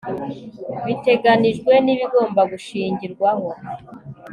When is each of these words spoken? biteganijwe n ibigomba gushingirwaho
biteganijwe 0.85 1.73
n 1.85 1.87
ibigomba 1.93 2.41
gushingirwaho 2.51 3.49